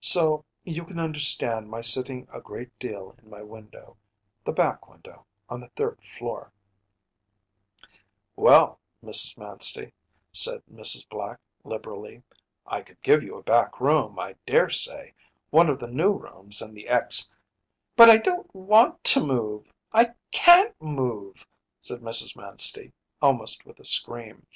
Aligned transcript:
So 0.00 0.44
you 0.62 0.84
can 0.84 1.00
understand 1.00 1.68
my 1.68 1.80
sitting 1.80 2.28
a 2.32 2.40
great 2.40 2.78
deal 2.78 3.12
in 3.20 3.28
my 3.28 3.42
window 3.42 3.96
the 4.44 4.52
back 4.52 4.88
window 4.88 5.26
on 5.48 5.58
the 5.60 5.68
third 5.70 6.00
floor 6.06 6.52
‚ÄĚ 7.78 7.86
“Well, 8.36 8.78
Mrs. 9.02 9.36
Manstey,‚ÄĚ 9.36 9.92
said 10.30 10.62
Mrs. 10.72 11.08
Black, 11.08 11.40
liberally, 11.64 12.22
“I 12.64 12.82
could 12.82 13.02
give 13.02 13.24
you 13.24 13.34
a 13.36 13.42
back 13.42 13.80
room, 13.80 14.16
I 14.16 14.36
dare 14.46 14.70
say; 14.70 15.12
one 15.50 15.68
of 15.68 15.80
the 15.80 15.88
new 15.90 16.12
rooms 16.12 16.62
in 16.62 16.72
the 16.72 16.86
ex 16.86 17.22
‚ÄĚ 17.22 17.30
“But 17.96 18.10
I 18.10 18.18
don’t 18.18 18.54
want 18.54 19.02
to 19.02 19.26
move; 19.26 19.72
I 19.90 20.10
can’t 20.30 20.80
move,‚ÄĚ 20.80 21.44
said 21.80 22.00
Mrs. 22.00 22.36
Manstey, 22.36 22.92
almost 23.20 23.66
with 23.66 23.80
a 23.80 23.84
scream. 23.84 24.46